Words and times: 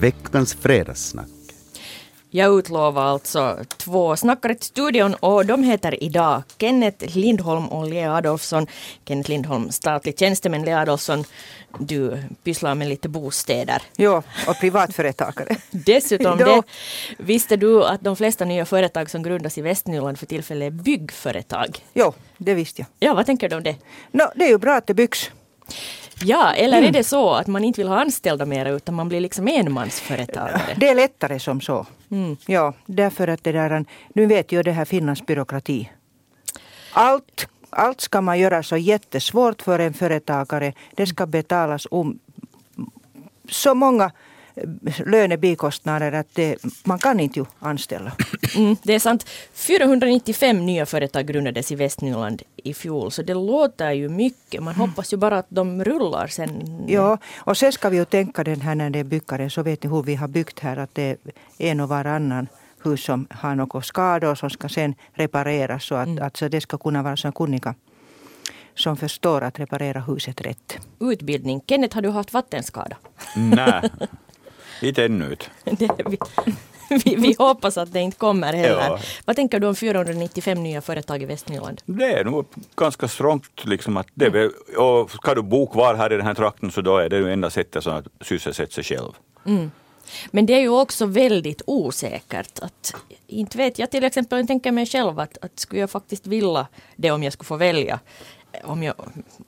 veckans 0.00 0.54
fredagssnack. 0.54 1.26
Jag 2.32 2.58
utlovar 2.58 3.02
alltså 3.02 3.58
två 3.76 4.16
snackare 4.16 4.54
till 4.54 4.66
studion 4.66 5.14
och 5.14 5.46
de 5.46 5.62
heter 5.62 6.04
idag 6.04 6.42
Kenneth 6.58 7.16
Lindholm 7.16 7.68
och 7.68 7.90
Lea 7.90 8.14
Adolfsson. 8.14 8.66
Kenneth 9.04 9.30
Lindholm, 9.30 9.70
statlig 9.70 10.18
tjänsteman, 10.18 10.62
Lea 10.62 10.80
Adolfsson, 10.80 11.24
du 11.78 12.22
pysslar 12.44 12.74
med 12.74 12.88
lite 12.88 13.08
bostäder. 13.08 13.82
Ja, 13.96 14.22
och 14.48 14.60
privatföretagare. 14.60 15.56
Dessutom, 15.70 16.38
det, 16.38 16.62
visste 17.18 17.56
du 17.56 17.84
att 17.84 18.00
de 18.00 18.16
flesta 18.16 18.44
nya 18.44 18.64
företag 18.64 19.10
som 19.10 19.22
grundas 19.22 19.58
i 19.58 19.62
Västnyland 19.62 20.18
för 20.18 20.26
tillfället 20.26 20.66
är 20.66 20.70
byggföretag? 20.70 21.78
Jo, 21.94 22.12
det 22.38 22.54
visste 22.54 22.82
jag. 22.82 23.08
Ja, 23.08 23.14
vad 23.14 23.26
tänker 23.26 23.48
du 23.48 23.56
om 23.56 23.62
det? 23.62 23.76
No, 24.12 24.24
det 24.34 24.44
är 24.44 24.48
ju 24.48 24.58
bra 24.58 24.76
att 24.76 24.86
det 24.86 24.94
byggs. 24.94 25.30
Ja, 26.24 26.52
eller 26.52 26.78
mm. 26.78 26.88
är 26.88 26.92
det 26.92 27.04
så 27.04 27.30
att 27.30 27.46
man 27.46 27.64
inte 27.64 27.80
vill 27.80 27.88
ha 27.88 28.00
anställda 28.00 28.46
mer 28.46 28.66
utan 28.66 28.94
man 28.94 29.08
blir 29.08 29.20
liksom 29.20 29.48
enmansföretagare? 29.48 30.76
Det 30.76 30.88
är 30.88 30.94
lättare 30.94 31.38
som 31.38 31.60
så. 31.60 31.86
Mm. 32.10 32.36
Ja, 32.46 32.74
därför 32.86 33.28
att 33.28 33.44
det 33.44 33.52
där, 33.52 33.84
nu 34.14 34.26
vet 34.26 34.52
ju 34.52 34.62
det 34.62 34.72
här 34.72 34.84
Finlands 34.84 35.26
byråkrati. 35.26 35.90
Allt, 36.92 37.48
allt 37.70 38.00
ska 38.00 38.20
man 38.20 38.38
göra 38.38 38.62
så 38.62 38.76
jättesvårt 38.76 39.62
för 39.62 39.78
en 39.78 39.94
företagare. 39.94 40.72
Det 40.94 41.06
ska 41.06 41.26
betalas 41.26 41.86
om 41.90 42.18
så 43.48 43.74
många 43.74 44.12
lönebikostnader 45.06 46.12
att 46.12 46.26
det, 46.32 46.56
man 46.84 46.98
kan 46.98 47.20
inte 47.20 47.38
ju 47.38 47.46
anställa. 47.58 48.12
Mm, 48.56 48.76
det 48.82 48.94
är 48.94 48.98
sant. 48.98 49.28
495 49.54 50.66
nya 50.66 50.86
företag 50.86 51.26
grundades 51.26 51.72
i 51.72 51.74
Västnyland 51.74 52.42
i 52.56 52.74
fjol, 52.74 53.10
så 53.10 53.22
det 53.22 53.34
låter 53.34 53.92
ju 53.92 54.08
mycket. 54.08 54.62
Man 54.62 54.74
hoppas 54.74 55.12
ju 55.12 55.16
bara 55.16 55.38
att 55.38 55.46
de 55.48 55.84
rullar 55.84 56.26
sen. 56.26 56.84
Ja, 56.88 57.18
och 57.38 57.56
sen 57.56 57.72
ska 57.72 57.88
vi 57.88 57.96
ju 57.96 58.04
tänka 58.04 58.44
den 58.44 58.60
här 58.60 58.74
när 58.74 58.90
det 58.90 58.98
är 58.98 59.04
byggare, 59.04 59.50
så 59.50 59.62
vet 59.62 59.82
ni 59.82 59.90
hur 59.90 60.02
vi 60.02 60.14
har 60.14 60.28
byggt 60.28 60.58
här, 60.58 60.76
att 60.76 60.94
det 60.94 61.02
är 61.02 61.16
en 61.58 61.80
och 61.80 61.88
varannan 61.88 62.48
hus 62.84 63.04
som 63.04 63.26
har 63.30 63.54
några 63.54 63.82
skador 63.82 64.34
som 64.34 64.50
ska 64.50 64.68
sen 64.68 64.94
repareras. 65.12 65.84
Så 65.84 65.94
att 65.94 66.06
mm. 66.06 66.24
alltså 66.24 66.48
det 66.48 66.60
ska 66.60 66.78
kunna 66.78 67.02
vara 67.02 67.16
så 67.16 67.32
kunniga 67.32 67.74
som 68.74 68.96
förstår 68.96 69.42
att 69.42 69.58
reparera 69.58 70.00
huset 70.00 70.40
rätt. 70.40 70.78
Utbildning. 71.00 71.60
Kenneth, 71.66 71.94
har 71.94 72.02
du 72.02 72.10
haft 72.10 72.32
vattenskada? 72.32 72.96
Nej, 73.36 73.90
inte 74.88 75.04
ännu. 75.04 75.36
vi, 77.04 77.16
vi, 77.16 77.34
hoppas 77.38 77.78
att 77.78 77.92
det 77.92 78.00
inte 78.00 78.16
kommer 78.16 78.52
heller. 78.52 78.88
Ja. 78.88 78.98
Vad 79.24 79.36
tänker 79.36 79.60
du 79.60 79.66
om 79.66 79.74
495 79.74 80.62
nya 80.62 80.80
företag 80.80 81.22
i 81.22 81.24
Västnyland? 81.24 81.82
Det 81.84 82.12
är 82.12 82.24
nog 82.24 82.46
ganska 82.76 83.08
strångt. 83.08 83.64
Liksom 83.64 83.96
att 83.96 84.06
det, 84.14 84.26
mm. 84.26 84.50
och 84.76 85.10
ska 85.10 85.34
du 85.34 85.42
bo 85.42 85.66
kvar 85.66 85.94
här 85.94 86.12
i 86.12 86.16
den 86.16 86.26
här 86.26 86.34
trakten 86.34 86.70
så 86.70 86.80
då 86.80 86.96
är 86.98 87.08
det 87.08 87.16
ju 87.16 87.32
enda 87.32 87.50
sättet 87.50 87.86
att 87.86 88.06
sysselsätta 88.20 88.72
sig 88.72 88.84
själv. 88.84 89.12
Mm. 89.46 89.70
Men 90.30 90.46
det 90.46 90.54
är 90.54 90.60
ju 90.60 90.68
också 90.68 91.06
väldigt 91.06 91.62
osäkert. 91.66 92.58
Att, 92.58 92.94
inte 93.26 93.58
vet 93.58 93.78
jag 93.78 93.90
till 93.90 94.04
exempel, 94.04 94.38
jag 94.38 94.48
tänker 94.48 94.72
mig 94.72 94.86
själv 94.86 95.20
att, 95.20 95.38
att 95.42 95.58
skulle 95.58 95.80
jag 95.80 95.90
faktiskt 95.90 96.26
vilja 96.26 96.66
det 96.96 97.10
om 97.10 97.22
jag 97.22 97.32
skulle 97.32 97.46
få 97.46 97.56
välja. 97.56 98.00
Om 98.64 98.82
jag, 98.82 98.94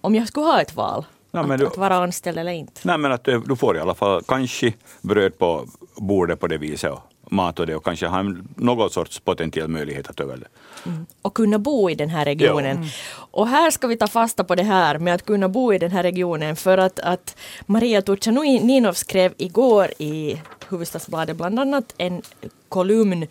om 0.00 0.14
jag 0.14 0.28
skulle 0.28 0.46
ha 0.46 0.60
ett 0.60 0.74
val. 0.74 1.04
Nej, 1.32 1.52
att, 1.52 1.58
du, 1.58 1.66
att, 1.66 1.76
vara 1.76 1.94
anställd 1.94 2.38
eller 2.38 2.52
inte. 2.52 2.80
Nej, 2.84 2.98
men 2.98 3.12
att 3.12 3.24
du 3.24 3.56
får 3.56 3.76
i 3.76 3.80
alla 3.80 3.94
fall 3.94 4.22
kanske 4.22 4.72
bröd 5.00 5.38
på 5.38 5.66
bordet 5.96 6.40
på 6.40 6.46
det 6.46 6.58
viset 6.58 6.98
mat 7.32 7.60
och 7.60 7.66
det 7.66 7.76
och 7.76 7.84
kanske 7.84 8.06
ha 8.06 8.22
någon 8.56 8.90
sorts 8.90 9.20
potentiell 9.20 9.68
möjlighet 9.68 10.08
att 10.08 10.20
överleva. 10.20 10.48
Mm. 10.86 11.06
Och 11.22 11.34
kunna 11.34 11.58
bo 11.58 11.90
i 11.90 11.94
den 11.94 12.08
här 12.08 12.24
regionen. 12.24 12.76
Mm. 12.76 12.88
Och 13.14 13.48
här 13.48 13.70
ska 13.70 13.86
vi 13.86 13.96
ta 13.96 14.06
fasta 14.06 14.44
på 14.44 14.54
det 14.54 14.62
här 14.62 14.98
med 14.98 15.14
att 15.14 15.24
kunna 15.24 15.48
bo 15.48 15.72
i 15.72 15.78
den 15.78 15.90
här 15.90 16.02
regionen 16.02 16.56
för 16.56 16.78
att, 16.78 16.98
att 16.98 17.36
Maria 17.66 18.02
Turchaninov 18.02 18.92
skrev 18.92 19.32
igår 19.36 19.88
i 19.98 20.40
Hufvudstadsbladet 20.68 21.36
bland 21.36 21.60
annat 21.60 21.94
en 21.98 22.22
kolumn 22.68 23.26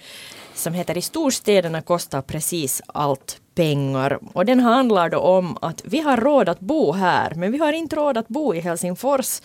som 0.62 0.74
heter 0.74 0.98
I 0.98 1.02
storstäderna 1.02 1.82
kostar 1.82 2.22
precis 2.22 2.82
allt 2.88 3.42
pengar. 3.56 4.20
Och 4.34 4.46
den 4.46 4.60
handlar 4.60 5.10
då 5.10 5.20
om 5.20 5.58
att 5.62 5.82
vi 5.86 6.00
har 6.00 6.18
råd 6.18 6.50
att 6.50 6.60
bo 6.60 6.92
här 6.92 7.34
men 7.36 7.52
vi 7.52 7.58
har 7.58 7.74
inte 7.74 7.96
råd 7.96 8.18
att 8.18 8.28
bo 8.28 8.56
i 8.56 8.60
Helsingfors. 8.60 9.42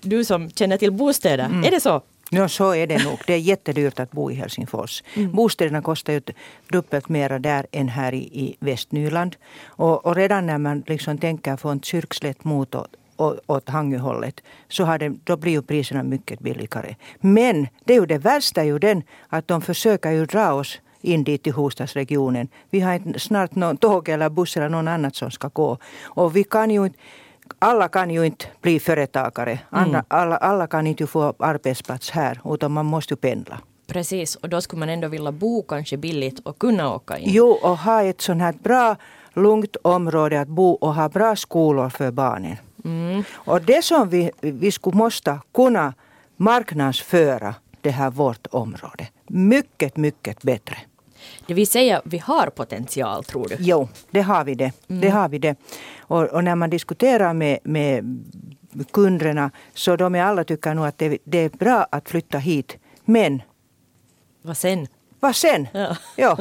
Du 0.00 0.24
som 0.24 0.50
känner 0.50 0.76
till 0.76 0.92
bostäder, 0.92 1.44
mm. 1.44 1.64
är 1.64 1.70
det 1.70 1.80
så? 1.80 2.02
Ja, 2.30 2.48
så 2.48 2.74
är 2.74 2.86
det 2.86 3.04
nog. 3.04 3.18
Det 3.26 3.34
är 3.34 3.38
jättedyrt 3.38 4.00
att 4.00 4.10
bo 4.10 4.30
i 4.30 4.34
Helsingfors. 4.34 5.02
Mm. 5.14 5.32
Bostäderna 5.32 5.82
kostar 5.82 6.12
ju 6.12 6.22
dubbelt 6.68 7.08
mera 7.08 7.38
där 7.38 7.66
än 7.72 7.88
här 7.88 8.14
i, 8.14 8.18
i 8.18 8.56
Västnyland. 8.60 9.36
Och, 9.64 10.06
och 10.06 10.16
redan 10.16 10.46
när 10.46 10.58
man 10.58 10.82
liksom 10.86 11.18
tänker 11.18 11.56
från 11.56 11.80
Kyrkslätt 11.80 12.44
mot 12.44 12.74
åt, 13.16 13.68
Hangöhållet 13.68 14.40
så 14.68 14.84
har 14.84 14.98
det, 14.98 15.08
då 15.24 15.36
blir 15.36 15.52
ju 15.52 15.62
priserna 15.62 16.02
mycket 16.02 16.40
billigare. 16.40 16.94
Men 17.20 17.66
det 17.84 17.94
är 17.94 18.00
ju 18.00 18.06
det 18.06 18.18
värsta 18.18 18.60
är 18.60 18.64
ju 18.64 18.78
den 18.78 19.02
att 19.28 19.48
de 19.48 19.62
försöker 19.62 20.10
ju 20.10 20.26
dra 20.26 20.52
oss 20.52 20.80
in 21.00 21.24
dit 21.24 21.42
till 21.42 21.52
Hostadsregionen. 21.52 22.48
Vi 22.70 22.80
har 22.80 22.94
inte 22.94 23.18
snart 23.18 23.54
någon 23.54 23.76
tåg 23.76 24.08
eller 24.08 24.30
buss 24.30 24.56
eller 24.56 24.68
någon 24.68 24.88
annat 24.88 25.16
som 25.16 25.30
ska 25.30 25.48
gå. 25.48 25.78
Och 26.02 26.36
vi 26.36 26.44
kan 26.44 26.70
ju 26.70 26.84
inte 26.84 26.98
alla 27.58 27.88
kan 27.88 28.10
ju 28.10 28.26
inte 28.26 28.46
bli 28.60 28.80
företagare. 28.80 29.58
Alla, 29.70 29.88
mm. 29.88 30.04
alla, 30.08 30.36
alla 30.36 30.66
kan 30.66 30.86
inte 30.86 31.06
få 31.06 31.34
arbetsplats 31.38 32.10
här 32.10 32.40
utan 32.44 32.72
man 32.72 32.86
måste 32.86 33.14
ju 33.14 33.16
pendla. 33.16 33.60
Precis, 33.86 34.36
och 34.36 34.48
då 34.48 34.60
skulle 34.60 34.80
man 34.80 34.88
ändå 34.88 35.08
vilja 35.08 35.32
bo 35.32 35.62
kanske 35.62 35.96
billigt 35.96 36.38
och 36.38 36.58
kunna 36.58 36.94
åka 36.94 37.18
in. 37.18 37.30
Jo, 37.32 37.50
och 37.50 37.78
ha 37.78 38.02
ett 38.02 38.20
sånt 38.20 38.40
här 38.40 38.54
bra, 38.62 38.96
lugnt 39.34 39.76
område 39.82 40.40
att 40.40 40.48
bo 40.48 40.72
och 40.72 40.94
ha 40.94 41.08
bra 41.08 41.36
skolor 41.36 41.88
för 41.88 42.10
barnen. 42.10 42.56
Mm. 42.84 43.24
Och 43.32 43.62
det 43.62 43.84
som 43.84 44.08
vi, 44.08 44.30
vi 44.40 44.72
skulle 44.72 44.96
måste 44.96 45.40
kunna 45.54 45.94
marknadsföra 46.36 47.54
det 47.80 47.90
här 47.90 48.10
vårt 48.10 48.46
område 48.50 49.08
mycket, 49.26 49.96
mycket 49.96 50.42
bättre. 50.42 50.76
Det 51.46 51.54
vill 51.54 51.66
säga, 51.66 52.02
vi 52.04 52.18
har 52.18 52.46
potential 52.46 53.24
tror 53.24 53.48
du? 53.48 53.56
Jo, 53.58 53.88
det 54.10 54.22
har 54.22 54.44
vi 54.44 54.54
det. 54.54 54.72
Mm. 54.88 55.00
det, 55.00 55.08
har 55.08 55.28
vi 55.28 55.38
det. 55.38 55.56
Och, 55.98 56.22
och, 56.22 56.44
när 56.44 56.54
man 56.54 56.70
diskuterar 56.70 57.34
med, 57.34 57.58
med 57.62 58.04
kunderna 58.90 59.50
så 59.74 59.96
de 59.96 60.14
är 60.14 60.22
alla 60.22 60.44
tycker 60.44 60.74
nog 60.74 60.86
att 60.86 60.98
det, 60.98 61.18
det 61.24 61.38
är 61.38 61.48
bra 61.48 61.86
att 61.90 62.08
flytta 62.08 62.38
hit. 62.38 62.76
Men 63.04 63.42
vad 64.42 64.56
sen? 64.56 64.86
Vad 65.20 65.36
sen? 65.36 65.68
Ja. 65.72 65.96
ja. 66.16 66.38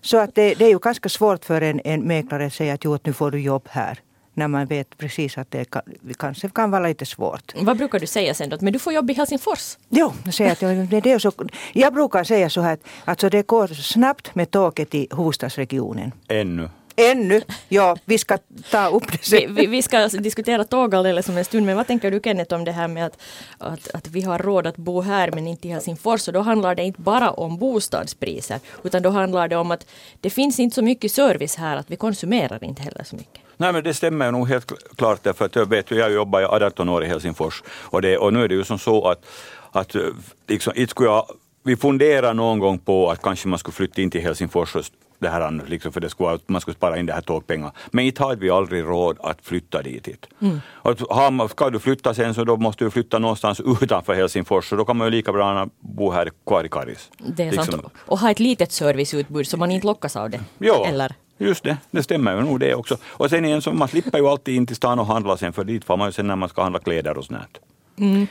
Så 0.00 0.18
att 0.18 0.34
det, 0.34 0.54
det, 0.54 0.64
är 0.64 0.70
ju 0.70 0.78
ganska 0.78 1.08
svårt 1.08 1.44
för 1.44 1.60
en, 1.60 1.80
en 1.84 2.00
mäklare 2.00 2.46
att 2.46 2.52
säga 2.52 2.74
att, 2.74 2.84
jo, 2.84 2.94
att 2.94 3.06
nu 3.06 3.12
får 3.12 3.30
du 3.30 3.40
jobb 3.40 3.68
här 3.70 4.00
när 4.36 4.48
man 4.48 4.66
vet 4.66 4.98
precis 4.98 5.38
att 5.38 5.50
det 5.50 5.64
kan, 5.64 5.82
kanske 6.18 6.48
kan 6.48 6.70
vara 6.70 6.86
lite 6.86 7.06
svårt. 7.06 7.52
Vad 7.56 7.76
brukar 7.76 7.98
du 8.00 8.06
säga 8.06 8.34
sen 8.34 8.48
då? 8.48 8.56
Men 8.60 8.72
du 8.72 8.78
får 8.78 8.92
jobb 8.92 9.10
i 9.10 9.14
Helsingfors? 9.14 9.76
Jo, 9.88 10.12
jag, 10.24 10.34
säger 10.34 10.52
att 10.52 10.90
det 10.90 11.12
är 11.12 11.18
så, 11.18 11.32
jag 11.72 11.94
brukar 11.94 12.24
säga 12.24 12.50
så 12.50 12.60
här 12.60 12.72
att 12.72 12.80
alltså 13.04 13.28
det 13.28 13.46
går 13.46 13.66
snabbt 13.66 14.34
med 14.34 14.50
tåget 14.50 14.94
i 14.94 15.08
huvudstadsregionen. 15.10 16.12
Ännu. 16.28 16.68
Ännu? 16.96 17.42
Ja, 17.68 17.96
vi 18.04 18.18
ska 18.18 18.38
ta 18.70 18.88
upp 18.88 19.12
det 19.12 19.24
sen. 19.24 19.54
Vi, 19.54 19.66
vi, 19.66 19.82
ska 19.82 20.08
diskutera 20.08 20.64
tåg 20.64 20.94
alldeles 20.94 21.28
om 21.28 21.36
en 21.36 21.44
stund, 21.44 21.66
men 21.66 21.76
vad 21.76 21.86
tänker 21.86 22.10
du 22.10 22.20
Kenneth 22.24 22.54
om 22.54 22.64
det 22.64 22.72
här 22.72 22.88
med 22.88 23.06
att, 23.06 23.18
att, 23.58 23.94
att 23.94 24.08
vi 24.08 24.22
har 24.22 24.38
råd 24.38 24.66
att 24.66 24.76
bo 24.76 25.00
här 25.00 25.30
men 25.34 25.46
inte 25.46 25.68
i 25.68 25.70
Helsingfors? 25.70 26.28
Och 26.28 26.34
då 26.34 26.40
handlar 26.40 26.74
det 26.74 26.82
inte 26.82 27.00
bara 27.00 27.30
om 27.30 27.58
bostadspriser, 27.58 28.60
utan 28.84 29.02
då 29.02 29.10
handlar 29.10 29.48
det 29.48 29.56
om 29.56 29.70
att 29.70 29.86
det 30.20 30.30
finns 30.30 30.60
inte 30.60 30.74
så 30.74 30.82
mycket 30.82 31.12
service 31.12 31.56
här 31.56 31.76
att 31.76 31.90
vi 31.90 31.96
konsumerar 31.96 32.64
inte 32.64 32.82
heller 32.82 33.04
så 33.04 33.16
mycket. 33.16 33.40
Nej 33.56 33.72
men 33.72 33.84
det 33.84 33.94
stämmer 33.94 34.32
nog 34.32 34.48
helt 34.48 34.72
klart 34.96 35.22
därför 35.22 35.44
att 35.44 35.56
jag 35.56 35.68
vet 35.68 35.90
jag 35.90 36.12
jobbar 36.12 36.40
i 36.40 36.44
18 36.44 36.88
år 36.88 37.04
i 37.04 37.06
Helsingfors 37.06 37.62
och, 37.68 38.02
det, 38.02 38.18
och 38.18 38.32
nu 38.32 38.44
är 38.44 38.48
det 38.48 38.54
ju 38.54 38.64
som 38.64 38.78
så 38.78 39.08
att, 39.08 39.26
att 39.72 39.96
liksom, 40.48 40.72
inte 40.76 40.90
skulle 40.90 41.08
jag, 41.08 41.26
vi 41.62 41.76
funderar 41.76 42.34
någon 42.34 42.58
gång 42.58 42.78
på 42.78 43.10
att 43.10 43.22
kanske 43.22 43.48
man 43.48 43.58
skulle 43.58 43.74
flytta 43.74 44.02
in 44.02 44.10
till 44.10 44.20
Helsingfors 44.20 44.76
det 45.18 45.28
här, 45.28 45.62
liksom, 45.66 45.92
för 45.92 46.00
det 46.00 46.10
skulle, 46.10 46.38
man 46.46 46.60
skulle 46.60 46.74
spara 46.74 46.98
in 46.98 47.06
det 47.06 47.12
här 47.12 47.20
tågpengar. 47.20 47.70
Men 47.90 48.04
inte 48.04 48.22
har 48.22 48.36
vi 48.36 48.50
aldrig 48.50 48.84
råd 48.84 49.16
att 49.20 49.38
flytta 49.42 49.82
dit. 49.82 50.26
Mm. 50.40 50.60
Och 50.82 51.50
ska 51.50 51.70
du 51.70 51.78
flytta 51.78 52.14
sen 52.14 52.34
så 52.34 52.44
då 52.44 52.56
måste 52.56 52.84
du 52.84 52.90
flytta 52.90 53.18
någonstans 53.18 53.60
utanför 53.82 54.14
Helsingfors 54.14 54.72
och 54.72 54.78
då 54.78 54.84
kan 54.84 54.96
man 54.96 55.06
ju 55.06 55.10
lika 55.10 55.32
bra 55.32 55.68
bo 55.80 56.10
här 56.10 56.30
kvar 56.46 56.64
i 56.64 56.68
Karis. 56.68 57.10
Det 57.18 57.42
är 57.42 57.52
liksom. 57.52 57.72
sant. 57.72 57.92
Och 57.98 58.18
ha 58.18 58.30
ett 58.30 58.40
litet 58.40 58.72
serviceutbud 58.72 59.46
så 59.46 59.56
man 59.56 59.70
inte 59.70 59.86
lockas 59.86 60.16
av 60.16 60.30
det. 60.30 60.40
Ja. 60.58 60.86
Eller? 60.86 61.14
Just 61.38 61.64
det, 61.64 61.76
det 61.90 62.02
stämmer 62.02 62.36
ju 62.36 62.42
nog 62.42 62.60
det 62.60 62.74
också. 62.74 62.96
Och 63.04 63.30
sen 63.30 63.44
igen, 63.44 63.62
så 63.62 63.72
man 63.72 63.88
slipper 63.88 64.18
ju 64.18 64.26
alltid 64.26 64.54
in 64.54 64.66
till 64.66 64.76
stan 64.76 64.98
och 64.98 65.06
handla 65.06 65.36
sen, 65.36 65.52
för 65.52 65.64
dit 65.64 65.84
får 65.84 65.96
man 65.96 66.08
ju 66.08 66.12
sen 66.12 66.26
när 66.26 66.36
man 66.36 66.48
ska 66.48 66.62
handla 66.62 66.78
kläder 66.78 67.18
och 67.18 67.24
sånt. 67.24 67.58
Mm. 67.98 68.26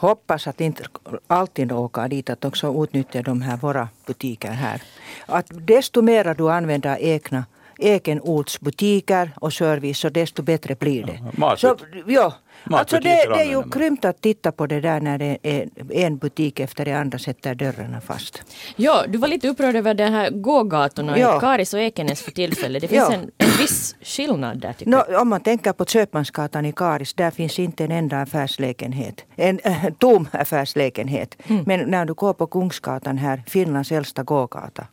Hoppas 0.00 0.46
att 0.46 0.60
inte 0.60 0.84
alltid 1.26 1.72
åka 1.72 2.08
dit, 2.08 2.30
att 2.30 2.44
också 2.44 2.84
utnyttja 2.84 3.22
de 3.22 3.42
här 3.42 3.56
våra 3.56 3.88
butiker 4.06 4.50
här. 4.50 4.82
Att 5.26 5.46
desto 5.50 6.02
mer 6.02 6.34
du 6.34 6.50
använder 6.50 6.96
egna, 7.00 7.44
ekenortsbutiker 7.80 9.30
och 9.36 9.52
service 9.52 9.98
så 9.98 10.08
desto 10.08 10.42
bättre 10.42 10.74
blir 10.74 11.04
det. 11.04 11.56
Så, 11.56 11.76
ja, 12.06 12.34
alltså 12.70 12.96
det, 12.96 13.02
det 13.08 13.40
är 13.40 13.44
ju 13.50 13.62
grymt 13.70 14.04
att 14.04 14.20
titta 14.20 14.52
på 14.52 14.66
det 14.66 14.80
där 14.80 15.00
när 15.00 15.18
det 15.18 15.38
är 15.42 15.68
en 15.90 16.16
butik 16.18 16.60
efter 16.60 16.84
det 16.84 16.92
andra 16.92 17.18
sätter 17.18 17.54
dörrarna 17.54 18.00
fast. 18.00 18.42
Ja, 18.76 19.04
du 19.08 19.18
var 19.18 19.28
lite 19.28 19.48
upprörd 19.48 19.76
över 19.76 19.94
de 19.94 20.04
här 20.04 20.30
gågatorna 20.30 21.18
Ja. 21.18 21.36
i 21.36 21.40
Karis 21.40 21.74
och 21.74 21.80
Ekenäs 21.80 22.22
för 22.22 22.30
tillfället. 22.30 22.82
Det 22.82 22.88
finns 22.88 23.06
Ja. 23.10 23.14
en, 23.14 23.30
en 23.38 23.58
viss 23.58 23.96
skillnad 24.02 24.58
där 24.60 24.72
tycker 24.72 24.90
Nå, 24.90 25.04
jag. 25.10 25.22
om 25.22 25.28
man 25.28 25.40
tänker 25.40 25.72
på 25.72 25.84
Köpmansgatan 25.84 26.66
i 26.66 26.72
Karis, 26.72 27.14
där 27.14 27.30
finns 27.30 27.58
inte 27.58 27.84
en 27.84 27.90
enda 27.90 28.20
affärslägenhet. 28.20 29.24
En 29.36 29.60
äh, 29.64 29.84
tom 29.98 30.28
affärslägenhet. 30.32 31.36
Men 31.66 31.80
när 31.90 32.04
du 32.04 32.14
går 32.14 32.32
på 32.32 32.46
Kungsgatan 32.46 33.18
här, 33.18 33.42
Finlands 33.46 33.92
äldsta 33.92 34.22
gågata, 34.22 34.86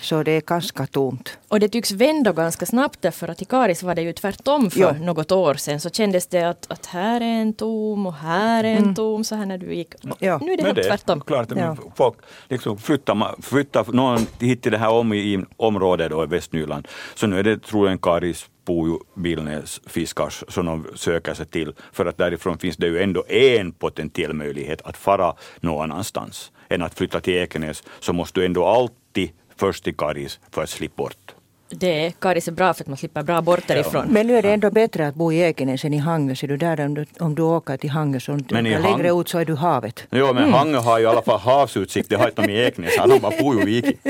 så 0.00 0.22
det 0.22 0.30
är 0.32 0.40
ganska 0.40 0.86
tomt. 0.86 1.38
Och 1.48 1.60
det 1.60 1.68
tycks 1.68 1.90
vända 1.90 2.32
ganska 2.32 2.66
snabbt 2.66 2.98
därför 3.02 3.28
att 3.28 3.42
i 3.42 3.44
Karis 3.44 3.82
var 3.82 3.94
det 3.94 4.02
ju 4.02 4.12
tvärtom 4.12 4.70
för 4.70 4.80
Ja. 4.80 4.92
något 4.92 5.32
år 5.32 5.54
sedan. 5.54 5.80
Så 5.80 5.90
kändes 5.90 6.26
det 6.26 6.42
att, 6.42 6.66
att 6.72 6.86
här 6.86 7.20
är 7.20 7.24
en 7.40 7.52
tom 7.52 8.06
och 8.06 8.14
här 8.14 8.64
är 8.64 8.76
en 8.76 8.94
tom 8.94 9.24
så 9.24 9.34
här 9.34 9.46
när 9.46 9.58
du 9.58 9.74
gick. 9.74 9.94
Ja. 10.18 10.38
Nu 10.42 10.52
är 10.52 10.56
det 10.56 10.62
Men 10.62 10.74
det 10.74 10.80
är 10.80 10.88
tvärtom. 10.88 11.20
klart 11.20 11.48
Ja. 11.56 11.76
folk 11.96 12.16
liksom 12.48 12.78
flyttar, 12.78 13.42
flyttar 13.42 13.92
någon 13.92 14.26
hit 14.40 14.62
till 14.62 14.72
det 14.72 14.78
här 14.78 14.90
om, 14.90 15.12
i 15.12 15.44
området 15.56 16.10
då, 16.10 16.24
i 16.24 16.26
Västnyland. 16.26 16.88
Så 17.14 17.26
nu 17.26 17.38
är 17.38 17.42
det 17.42 17.62
troligen 17.62 17.98
Karis, 17.98 18.46
Pujo, 18.66 19.00
Billnäs, 19.14 19.80
Fiskars 19.86 20.44
som 20.48 20.66
de 20.66 20.86
söker 20.94 21.34
sig 21.34 21.46
till. 21.46 21.72
För 21.92 22.06
att 22.06 22.18
därifrån 22.18 22.58
finns 22.58 22.76
det 22.76 22.86
ju 22.86 23.02
ändå 23.02 23.24
en 23.28 23.72
potentiell 23.72 24.32
möjlighet 24.32 24.82
att 24.82 24.96
fara 24.96 25.34
någon 25.60 25.90
annanstans. 25.92 26.52
Än 26.68 26.82
att 26.82 26.94
flytta 26.94 27.20
till 27.20 27.34
Ekenäs 27.34 27.82
så 28.00 28.12
måste 28.12 28.40
du 28.40 28.46
ändå 28.46 28.66
alltid 28.66 29.30
först 29.56 29.84
till 29.84 29.94
Karis 29.96 30.40
för 30.50 30.62
att 30.62 30.70
slippa 30.70 30.96
bort. 31.02 31.34
Det 31.68 32.06
är, 32.06 32.10
Karis 32.10 32.48
är 32.48 32.52
bra 32.52 32.74
för 32.74 32.84
att 32.84 32.88
man 32.88 32.96
slipper 32.96 33.22
bra 33.22 33.40
bort 33.40 33.66
därifrån. 33.68 34.06
Men 34.08 34.26
nu 34.26 34.36
är 34.36 34.42
det 34.42 34.52
ändå 34.52 34.70
bättre 34.70 35.06
att 35.08 35.14
bo 35.14 35.32
i 35.32 35.38
Ekenäs 35.40 35.84
än 35.84 35.94
i 35.94 35.98
Hangö. 35.98 36.34
Ser 36.34 36.48
du 36.48 36.56
där 36.56 36.80
om 36.86 36.94
du, 36.94 37.06
om 37.20 37.34
du 37.34 37.42
åker 37.42 37.76
till 37.76 37.90
Hangö 37.90 38.20
så 38.20 38.38
Men 38.50 38.66
i 38.66 38.70
längre 38.70 39.08
Hang- 39.08 39.20
ut 39.20 39.28
så 39.28 39.38
är 39.38 39.44
du 39.44 39.54
havet. 39.54 40.06
Jo, 40.10 40.32
men 40.34 40.52
Hangö 40.52 40.78
har 40.78 40.98
ju 40.98 41.04
i 41.04 41.06
alla 41.08 41.22
fall 41.22 41.38
havsutsikt, 41.40 42.08
det 42.08 42.16
har 42.16 42.28
inte 42.28 42.42
de 42.42 42.52
i 42.52 42.58
Ekenäs, 42.66 42.96
de 42.96 43.18
bara 43.18 43.32
Pujo-viki. 43.32 43.96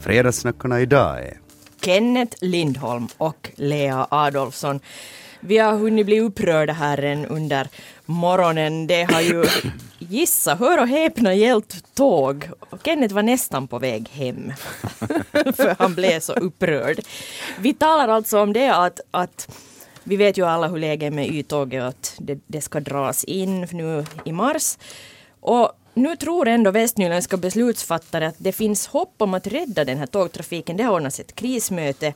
Fredagssnackarna 0.00 0.80
idag 0.80 1.18
är 1.18 1.38
Kenneth 1.84 2.36
Lindholm 2.40 3.08
och 3.18 3.50
Lea 3.56 4.06
Adolfsson. 4.10 4.80
Vi 5.46 5.58
har 5.58 5.72
hunnit 5.72 6.06
bli 6.06 6.20
upprörda 6.20 6.72
här 6.72 7.26
under 7.28 7.68
morgonen. 8.06 8.86
Det 8.86 9.02
har 9.02 9.20
ju, 9.20 9.44
gissa, 9.98 10.54
hör 10.54 10.80
och 10.80 10.88
häpna, 10.88 11.34
gällt 11.34 11.94
tåg. 11.94 12.48
Och 12.60 12.78
Kenneth 12.84 13.14
var 13.14 13.22
nästan 13.22 13.68
på 13.68 13.78
väg 13.78 14.08
hem. 14.08 14.52
För 15.32 15.76
han 15.78 15.94
blev 15.94 16.20
så 16.20 16.32
upprörd. 16.32 17.00
Vi 17.60 17.74
talar 17.74 18.08
alltså 18.08 18.40
om 18.40 18.52
det 18.52 18.68
att, 18.68 19.00
att 19.10 19.56
vi 20.04 20.16
vet 20.16 20.38
ju 20.38 20.46
alla 20.46 20.68
hur 20.68 20.78
läget 20.78 21.06
är 21.06 21.10
med 21.10 21.26
Y-tåget 21.26 21.82
och 21.82 21.88
att 21.88 22.14
det, 22.18 22.38
det 22.46 22.60
ska 22.60 22.80
dras 22.80 23.24
in 23.24 23.66
nu 23.72 24.04
i 24.24 24.32
mars. 24.32 24.78
Och 25.40 25.72
nu 25.94 26.16
tror 26.16 26.48
ändå 26.48 26.70
västnyländska 26.70 27.36
beslutsfattare 27.36 28.26
att 28.26 28.36
det 28.38 28.52
finns 28.52 28.86
hopp 28.86 29.14
om 29.18 29.34
att 29.34 29.46
rädda 29.46 29.84
den 29.84 29.98
här 29.98 30.06
tågtrafiken. 30.06 30.76
Det 30.76 30.82
har 30.82 30.94
ordnats 30.94 31.20
ett 31.20 31.34
krismöte. 31.34 32.14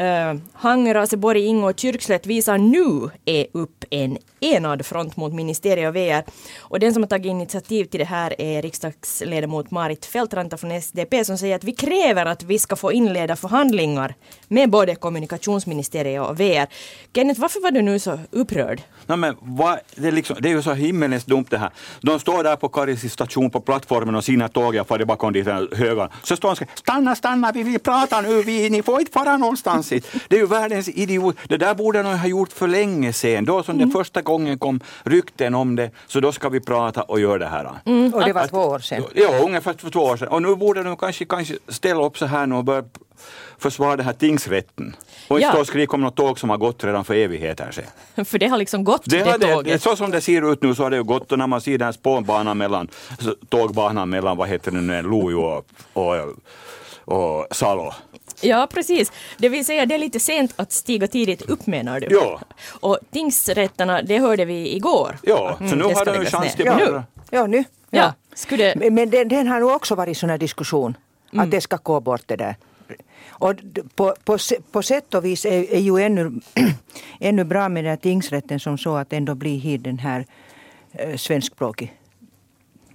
Eh, 0.00 0.30
uh, 0.30 0.40
Hangö, 0.52 0.94
Raseborg, 0.94 1.46
Ingo 1.46 1.70
och 1.70 1.78
Kyrkslätt 1.78 2.26
visar 2.26 2.58
nu 2.58 3.10
är 3.24 3.46
upp 3.52 3.84
en 3.90 4.18
enad 4.40 4.86
front 4.86 5.16
mot 5.16 5.32
ministeriet 5.32 5.88
och 5.88 5.96
VR. 5.96 6.24
Och 6.58 6.80
den 6.80 6.94
som 6.94 7.02
har 7.02 7.08
tagit 7.08 7.30
initiativ 7.30 7.84
till 7.84 8.00
det 8.00 8.06
här 8.06 8.40
är 8.40 8.62
riksdagsledamot 8.62 9.70
Marit 9.70 10.06
Fältranta 10.06 10.56
från 10.56 10.70
SDP 10.72 11.24
som 11.24 11.38
säger 11.38 11.56
att 11.56 11.64
vi 11.64 11.72
kräver 11.72 12.26
att 12.26 12.42
vi 12.42 12.58
ska 12.58 12.76
få 12.76 12.92
inleda 12.92 13.36
förhandlingar 13.36 14.14
med 14.48 14.70
både 14.70 14.94
kommunikationsministeriet 14.94 16.22
och 16.22 16.40
VR. 16.40 16.66
Kenneth, 17.14 17.40
varför 17.40 17.60
var 17.60 17.70
du 17.70 17.82
nu 17.82 17.98
så 17.98 18.18
upprörd? 18.30 18.82
Nej, 19.06 19.18
men 19.18 19.36
vad, 19.40 19.78
det, 19.94 20.08
är 20.08 20.12
liksom, 20.12 20.36
det 20.40 20.48
är 20.48 20.52
ju 20.52 20.62
så 20.62 20.72
himmelens 20.72 21.24
dumt 21.24 21.46
det 21.50 21.58
här. 21.58 21.70
De 22.00 22.20
står 22.20 22.44
där 22.44 22.56
på 22.56 22.68
Karis 22.68 23.12
station 23.12 23.50
på 23.50 23.60
plattformen 23.60 24.14
och 24.14 24.24
sina 24.24 24.48
tåg, 24.48 24.74
jag 24.74 24.86
far 24.86 25.04
bakom 25.04 25.32
dit 25.32 25.46
höga. 25.72 26.08
Så 26.22 26.36
står 26.36 26.48
de 26.48 26.50
och 26.50 26.56
skriker 26.56 26.76
stanna, 26.76 27.14
stanna, 27.14 27.52
vi 27.52 27.62
vill 27.62 27.80
prata 27.80 28.20
nu, 28.20 28.42
vi, 28.42 28.70
ni 28.70 28.82
får 28.82 29.00
inte 29.00 29.12
fara 29.12 29.36
någonstans 29.36 29.89
hit. 29.92 30.12
Det 30.28 30.36
är 30.36 30.40
ju 30.40 30.46
världens 30.46 30.88
idiot. 30.88 31.36
Det 31.48 31.56
där 31.56 31.74
borde 31.74 32.02
de 32.02 32.18
ha 32.18 32.26
gjort 32.26 32.52
för 32.52 32.68
länge 32.68 33.12
sedan. 33.12 33.44
Då 33.44 33.62
som 33.62 33.78
det 33.78 33.88
första 33.90 34.22
gången 34.22 34.58
kom 34.58 34.80
rykten 35.04 35.54
om 35.54 35.76
det, 35.76 35.90
så 36.06 36.20
då 36.20 36.32
ska 36.32 36.48
vi 36.48 36.60
prata 36.60 37.02
och 37.02 37.20
göra 37.20 37.38
det 37.38 37.46
här. 37.46 37.64
Och 38.14 38.24
det 38.24 38.32
var 38.32 38.46
två 38.46 38.58
år 38.58 38.78
sedan. 38.78 39.02
Ja, 39.14 39.38
ungefär 39.44 39.74
för 39.78 39.90
två 39.90 40.00
år 40.00 40.16
sedan. 40.16 40.28
Och 40.28 40.42
nu 40.42 40.56
borde 40.56 40.82
de 40.82 40.96
kanske, 40.96 41.24
kanske 41.24 41.54
ställa 41.68 42.04
upp 42.04 42.18
så 42.18 42.26
här 42.26 42.46
nu 42.46 42.54
och 42.54 42.64
börja 42.64 42.84
försvara 43.58 43.96
den 43.96 44.06
här 44.06 44.12
tingsrätten. 44.12 44.96
Och 45.28 45.36
inte 45.36 45.46
Ja. 45.46 45.52
stå 45.52 45.60
och 45.60 45.66
skrika 45.66 45.92
om 45.96 46.00
något 46.00 46.16
tåg 46.16 46.38
som 46.38 46.50
har 46.50 46.56
gått 46.56 46.84
redan 46.84 47.04
för 47.04 47.14
evigheter 47.14 47.70
sedan. 47.70 48.24
För 48.24 48.38
det 48.38 48.46
har 48.46 48.58
liksom 48.58 48.84
gått 48.84 49.02
det, 49.04 49.18
Det 49.24 49.36
det, 49.46 49.54
tåget. 49.54 49.82
så 49.82 49.96
som 49.96 50.10
det 50.10 50.20
ser 50.20 50.52
ut 50.52 50.62
nu 50.62 50.74
så 50.74 50.82
har 50.82 50.90
det 50.90 50.96
ju 50.96 51.02
gått 51.04 51.32
och 51.32 51.38
när 51.38 51.46
man 51.46 51.60
ser 51.60 51.78
den 51.78 51.84
här 51.84 51.92
spårbanan 51.92 52.58
mellan, 52.58 52.88
tågbanan 53.48 54.10
mellan, 54.10 54.36
vad 54.36 54.48
heter 54.48 54.70
det 54.70 54.80
nu, 54.80 55.02
Lojo 55.02 55.40
och, 55.40 55.66
och, 55.92 56.14
och 57.04 57.46
Salo. 57.50 57.92
Ja, 58.42 58.68
precis. 58.70 59.12
Det 59.38 59.48
vill 59.48 59.64
säga, 59.64 59.86
det 59.86 59.94
är 59.94 59.98
lite 59.98 60.20
sent 60.20 60.52
att 60.56 60.72
stiga 60.72 61.06
tidigt 61.06 61.42
upp 61.42 61.66
menar 61.66 62.00
du? 62.00 62.06
Ja. 62.10 62.40
Och 62.80 62.98
tingsrätterna, 63.10 64.02
det 64.02 64.18
hörde 64.18 64.44
vi 64.44 64.74
igår. 64.76 65.18
Ja, 65.22 65.54
så 65.58 65.64
Mm, 65.64 65.78
nu 65.78 65.84
har 65.84 66.04
de 66.04 66.24
chans 66.24 66.54
till 66.54 66.66
Ja. 66.66 67.02
Ja, 67.30 67.46
nu. 67.46 67.64
Ja, 67.90 68.14
skulle 68.34 68.64
det... 68.64 68.74
Men- 68.76 68.94
Men 68.94 69.10
den, 69.10 69.28
den 69.28 69.46
har 69.46 69.60
nog 69.60 69.70
också 69.70 69.94
varit 69.94 70.18
sån 70.18 70.30
här 70.30 70.38
diskussion. 70.38 70.96
Att 71.36 71.50
det 71.50 71.60
ska 71.60 71.76
gå 71.82 72.00
bort 72.00 72.22
det 72.26 72.36
där. 72.36 72.56
Och 73.28 73.54
på, 73.94 74.14
på, 74.24 74.38
på 74.72 74.82
sätt 74.82 75.14
och 75.14 75.24
vis 75.24 75.44
är, 75.44 75.72
är 75.72 75.78
ju 75.80 75.98
ännu, 76.02 76.40
ännu 77.20 77.44
bra 77.44 77.68
med 77.68 77.84
den 77.84 77.90
här 77.90 77.96
tingsrätten 77.96 78.60
som 78.60 78.78
så 78.78 78.96
att 78.96 79.12
ändå 79.12 79.34
blir 79.34 79.58
hit 79.58 79.84
den 79.84 79.98
här 79.98 80.26
eh, 80.92 81.16
svenskspråkig. 81.16 81.94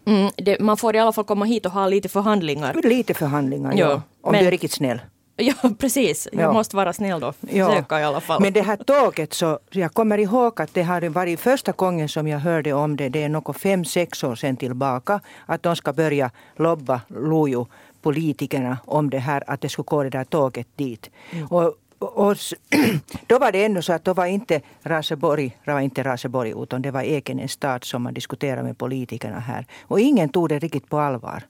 Mm, 0.06 0.31
det, 0.38 0.59
man 0.59 0.77
får 0.77 0.95
i 0.95 1.00
alla 1.00 1.13
fall 1.13 1.24
komma 1.24 1.45
hit 1.45 1.65
och 1.65 1.71
ha 1.71 1.88
lite 1.88 2.09
förhandlingar. 2.09 2.74
Lite 2.83 3.13
förhandlingar, 3.13 3.71
Ja, 3.74 3.77
ja. 3.89 4.01
Om 4.21 4.31
men- 4.31 4.42
du 4.42 4.47
är 4.47 4.51
riktigt 4.51 4.71
snäll. 4.71 5.01
Ja, 5.38 5.54
precis. 5.80 6.28
Jag 6.32 6.42
Ja. 6.42 6.54
måste 6.54 6.76
vara 6.76 6.94
snäll 6.94 7.20
då. 7.20 7.32
Försöka 7.32 8.00
i 8.00 8.04
alla 8.04 8.22
fall. 8.22 8.42
Men 8.42 8.54
det 8.54 8.62
här 8.62 8.78
tåget, 8.78 9.34
så 9.34 9.60
jag 9.70 9.94
kommer 9.94 10.18
ihåg 10.18 10.62
att 10.62 10.74
det 10.74 10.84
har 10.84 11.02
varit 11.10 11.40
första 11.40 11.72
gången 11.72 12.10
som 12.10 12.28
jag 12.28 12.40
hörde 12.40 12.74
om 12.74 12.96
det, 12.96 13.10
det 13.10 13.24
är 13.24 13.30
något 13.30 13.58
fem, 13.58 13.86
sex 13.86 14.24
år 14.24 14.36
sedan 14.36 14.58
tillbaka, 14.58 15.20
att 15.46 15.64
de 15.64 15.76
ska 15.76 15.94
börja 15.94 16.32
lobba 16.56 17.02
Lojo 17.08 17.68
politikerna 18.02 18.78
om 18.86 19.10
det 19.10 19.20
här, 19.20 19.44
att 19.48 19.62
det 19.62 19.70
skulle 19.70 19.86
gå 19.86 20.04
det 20.04 20.10
där 20.10 20.24
tåget 20.24 20.68
dit. 20.76 21.10
Och, 21.50 21.64
och, 22.00 22.18
och 22.30 22.38
då 23.28 23.40
var 23.40 23.52
det 23.52 23.66
ändå 23.66 23.81
så 23.81 23.94
att 23.94 24.04
då 24.06 24.14
var 24.14 24.26
inte 24.26 24.62
Raseborg, 24.84 25.58
det 25.66 25.74
var 25.74 25.80
inte 25.80 26.04
Raseborg 26.04 26.54
utan 26.64 26.81
det 26.81 26.92
var 26.92 27.02
Ekenäs 27.02 27.52
stad 27.52 27.84
som 27.84 28.04
man 28.04 28.14
diskuterade 28.14 28.64
med 28.64 28.78
politikerna 28.78 29.40
här. 29.40 29.66
Och 29.88 30.00
ingen 30.00 30.30
tog 30.30 30.50
det 30.50 30.60
riktigt 30.60 30.90
på 30.90 31.00
allvar. 31.00 31.44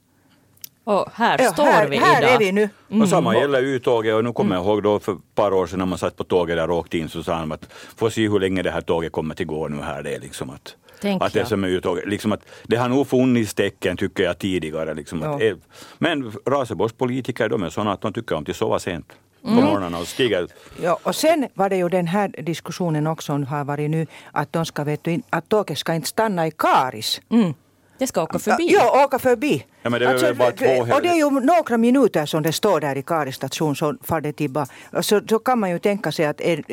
Och 0.86 1.10
här 1.14 1.38
Ja, 1.44 1.52
står 1.52 1.64
här, 1.64 1.88
vi 1.88 1.98
här 1.98 2.22
idag. 2.22 2.34
är 2.34 2.40
vi 2.40 2.52
nu. 2.52 2.70
Och 3.02 3.10
samma 3.10 3.36
gäller 3.38 3.62
U-tåget 3.62 4.16
och 4.16 4.24
nu 4.24 4.34
kommer 4.34 4.56
jag 4.56 4.66
ihåg 4.66 4.83
då 4.83 5.00
för 5.00 5.12
ett 5.12 5.36
par 5.36 5.54
år 5.54 5.68
sedan 5.68 5.80
när 5.80 5.86
man 5.86 5.98
satt 5.98 6.16
på 6.18 6.24
tåget 6.24 6.57
där 6.57 6.69
och 6.69 6.78
åkte 6.78 6.98
in 6.98 7.09
så 7.09 7.24
sa 7.24 7.33
han 7.33 7.52
att 7.52 7.66
får 7.98 8.09
se 8.09 8.30
hur 8.30 8.40
länge 8.40 8.62
det 8.62 8.71
här 8.71 8.81
tåget 8.81 9.12
kommer 9.12 9.36
till 9.36 9.45
gå 9.48 9.68
nu 9.68 9.81
här. 9.81 10.04
Det 10.04 10.16
är 10.16 10.19
liksom 10.19 10.50
att, 10.50 10.76
Tänk 11.02 11.24
att 11.24 11.33
det 11.33 11.45
som 11.45 11.64
är 11.64 11.68
U-tåget, 11.68 12.07
liksom 12.07 12.31
att 12.31 12.42
det 12.64 12.76
har 12.78 12.90
nog 12.90 13.07
funnits 13.07 13.54
tecken 13.54 13.98
tycker 13.98 14.24
jag 14.24 14.40
tidigare. 14.40 14.94
Liksom 14.94 15.24
att, 15.24 15.42
Ja. 15.44 15.56
men 15.98 16.31
Raseborgs 16.45 16.94
politiker 16.94 17.50
de 17.50 17.64
är 17.64 17.69
sådana 17.69 17.92
att 17.94 18.02
de 18.02 18.14
tycker 18.14 18.36
om 18.36 18.45
att 18.50 18.56
sova 18.56 18.80
sent 18.80 19.07
på 19.42 19.50
Mm. 19.52 19.64
morgnarna 19.66 19.98
och 20.00 20.07
stiga 20.07 20.48
Ja, 20.81 21.00
och 21.04 21.16
sen 21.16 21.48
var 21.54 21.69
det 21.69 21.76
ju 21.78 21.90
den 21.90 22.07
här 22.07 22.28
diskussionen 22.42 23.07
också 23.07 23.26
som 23.26 23.44
har 23.44 23.64
varit 23.64 23.90
nu 23.90 24.07
att, 24.31 24.54
de 24.54 24.66
ska, 24.66 24.83
vet 24.83 25.04
du, 25.04 25.21
att 25.30 25.50
tåget 25.50 25.78
ska 25.78 25.94
inte 25.94 26.07
stanna 26.07 26.48
i 26.48 26.52
Karis. 26.52 27.21
Mm. 27.30 27.54
Det 27.97 28.07
ska 28.07 28.23
åka 28.23 28.40
förbi. 28.40 28.73
Ja, 28.73 29.06
åka 29.06 29.19
förbi. 29.19 29.66
Ja, 29.81 29.90
men 29.90 29.99
det 29.99 30.06
är 30.06 30.18
väl 30.18 30.35
bara 30.35 30.52
två 30.52 30.94
och 30.95 31.02
det 31.02 31.07
är 31.09 31.16
ju 31.16 31.30
några 31.30 31.78
minuter 31.78 32.25
som 32.25 32.44
det 32.44 32.52
står 32.52 32.80
där 32.81 32.95
i 32.97 33.02
Karis 33.02 33.35
station 33.35 33.75
så 33.75 33.95
far 34.04 34.21
det 34.21 34.33
tillbaka. 34.33 34.71
Så, 35.02 35.21
så 35.30 35.40
kan 35.40 35.59
man 35.59 35.69
ju 35.69 35.80
tänka 35.80 36.11
sig 36.11 36.25
att 36.25 36.42
är, 36.42 36.64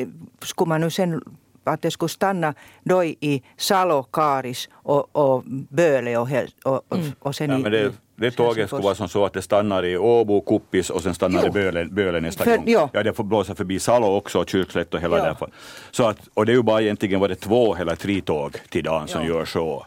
skulle 0.41 0.69
man 0.69 0.81
nu 0.81 0.89
sen 0.89 1.21
att 1.63 1.81
det 1.81 1.91
skulle 1.91 2.09
stanna 2.09 2.53
då 2.83 3.03
i, 3.03 3.43
Salo, 3.57 4.03
Karis 4.03 4.69
och, 4.73 5.15
och 5.15 5.43
Böle 5.69 6.17
och, 6.17 6.29
och, 6.63 6.81
och, 6.87 6.99
och 7.19 7.35
sen 7.35 7.49
Ja, 7.49 7.57
i, 7.57 7.61
men 7.61 7.93
det, 8.23 8.29
Det 8.29 8.35
tåget 8.35 8.67
skulle 8.69 8.81
vara 8.83 8.95
som 8.95 9.09
så 9.09 9.25
att 9.25 9.33
det 9.33 9.41
stannar 9.41 9.85
i 9.85 9.97
Åbo, 9.97 10.41
Kuppis 10.41 10.89
och 10.89 11.01
sen 11.01 11.13
stannar 11.15 11.41
Jo. 11.43 11.47
i 11.47 11.51
Bölen, 11.51 11.95
Bölen 11.95 12.23
nästa 12.23 12.43
För- 12.43 12.57
gång. 12.57 12.63
ja. 12.67 12.89
ja, 12.93 13.03
det 13.03 13.13
får 13.13 13.23
blåsa 13.23 13.55
förbi 13.55 13.79
Salo 13.79 14.07
också 14.07 14.39
och 14.39 14.49
Kyrkslätt 14.49 14.93
och 14.93 14.99
hela 15.01 15.17
Ja. 15.17 15.23
därför. 15.23 15.49
Så 15.91 16.03
att, 16.07 16.17
och 16.33 16.45
det 16.45 16.51
är 16.51 16.55
ju 16.55 16.63
bara 16.63 16.81
egentligen 16.81 17.19
var 17.19 17.27
det 17.27 17.35
två 17.35 17.75
eller 17.75 17.95
tre 17.95 18.21
tåg 18.21 18.57
till 18.69 18.83
dagen 18.83 19.07
som 19.07 19.25
gör 19.27 19.45
så. 19.45 19.85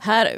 Här 0.00 0.28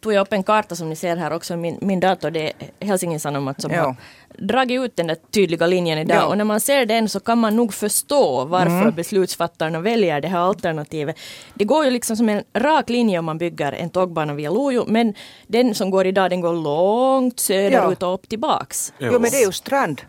tog 0.00 0.12
jag 0.12 0.20
upp 0.20 0.32
en 0.32 0.42
karta 0.42 0.74
som 0.76 0.88
ni 0.88 0.96
ser 0.96 1.16
här 1.16 1.32
också, 1.32 1.56
min, 1.56 1.78
min 1.80 2.00
dator, 2.00 2.30
det 2.30 2.52
är 2.80 2.86
Helsingin 2.86 3.20
Sanomat 3.20 3.62
som 3.62 3.70
Ja. 3.72 3.82
har 3.84 3.96
dragit 4.38 4.80
ut 4.80 4.96
den 4.96 5.06
där 5.06 5.16
tydliga 5.30 5.66
linjen 5.66 5.98
idag. 5.98 6.16
Ja. 6.16 6.26
Och 6.26 6.38
när 6.38 6.44
man 6.44 6.60
ser 6.60 6.86
den 6.86 7.08
så 7.08 7.20
kan 7.20 7.38
man 7.38 7.56
nog 7.56 7.74
förstå 7.74 8.44
varför 8.44 8.90
beslutsfattarna 8.90 9.80
väljer 9.80 10.20
det 10.20 10.28
här 10.28 10.38
alternativet. 10.38 11.16
Det 11.54 11.64
går 11.64 11.84
ju 11.84 11.90
liksom 11.90 12.16
som 12.16 12.28
en 12.28 12.42
rak 12.54 12.88
linje 12.90 13.18
om 13.18 13.24
man 13.24 13.38
bygger 13.38 13.72
en 13.72 13.90
tågbana 13.90 14.34
via 14.34 14.50
Lojo, 14.50 14.84
men 14.88 15.14
den 15.46 15.74
som 15.74 15.90
går 15.90 16.06
idag 16.06 16.30
den 16.30 16.40
går 16.40 16.52
långt 16.52 17.40
söderut 17.40 18.02
och 18.02 18.14
upp 18.14 18.28
tillbaks. 18.28 18.92
Jo, 18.98 19.12
men 19.12 19.30
det 19.30 19.36
är 19.36 19.46
ju 19.46 19.52
strand. 19.52 20.02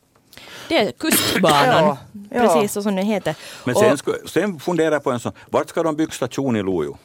Det 0.69 0.77
är 0.77 0.91
kustbanan, 0.91 1.83
Ja, 1.85 1.97
ja. 2.31 2.41
precis 2.41 2.71
så 2.73 2.81
som 2.83 2.95
den 2.95 3.05
heter. 3.05 3.35
Men 3.63 3.75
Och- 3.75 3.81
sen, 3.81 3.95
sku- 3.97 4.27
sen 4.27 4.59
funderar 4.59 4.91
jag 4.91 5.03
på 5.03 5.11
en 5.11 5.19
sån, 5.19 5.31
vart 5.49 5.69
ska 5.69 5.83
de 5.83 5.95
bygga 5.95 6.11
station 6.11 6.55
i 6.55 6.63
Lojo? 6.63 6.97